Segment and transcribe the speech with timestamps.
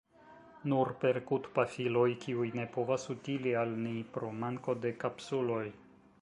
[0.71, 5.63] Nur perkutpafiloj, kiuj ne povas utili al ni, pro manko de kapsuloj.